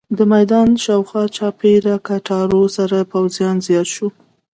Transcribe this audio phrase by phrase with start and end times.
[0.17, 4.07] د میدان پر شاوخوا راچاپېره کټارو سره پوځیان زیات وو.